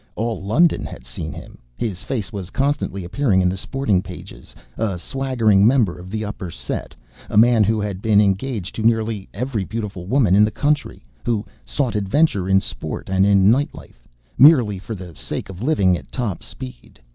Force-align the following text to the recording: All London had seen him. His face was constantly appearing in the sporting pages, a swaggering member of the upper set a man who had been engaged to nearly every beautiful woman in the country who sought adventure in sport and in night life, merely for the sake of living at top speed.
All 0.15 0.41
London 0.41 0.83
had 0.83 1.05
seen 1.05 1.31
him. 1.31 1.59
His 1.77 2.01
face 2.01 2.33
was 2.33 2.49
constantly 2.49 3.03
appearing 3.03 3.39
in 3.39 3.49
the 3.49 3.55
sporting 3.55 4.01
pages, 4.01 4.55
a 4.75 4.97
swaggering 4.97 5.63
member 5.67 5.99
of 5.99 6.09
the 6.09 6.25
upper 6.25 6.49
set 6.49 6.95
a 7.29 7.37
man 7.37 7.63
who 7.63 7.79
had 7.79 8.01
been 8.01 8.19
engaged 8.19 8.73
to 8.77 8.81
nearly 8.81 9.29
every 9.31 9.63
beautiful 9.63 10.07
woman 10.07 10.33
in 10.33 10.43
the 10.43 10.49
country 10.49 11.05
who 11.23 11.45
sought 11.65 11.93
adventure 11.93 12.49
in 12.49 12.59
sport 12.59 13.09
and 13.11 13.27
in 13.27 13.51
night 13.51 13.75
life, 13.75 14.07
merely 14.39 14.79
for 14.79 14.95
the 14.95 15.15
sake 15.15 15.49
of 15.49 15.61
living 15.61 15.95
at 15.95 16.11
top 16.11 16.41
speed. 16.41 16.99